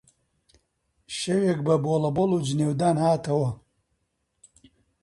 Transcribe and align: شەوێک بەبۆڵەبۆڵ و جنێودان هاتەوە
شەوێک 1.17 1.59
بەبۆڵەبۆڵ 1.65 2.31
و 2.33 2.43
جنێودان 2.47 2.95
هاتەوە 3.05 3.49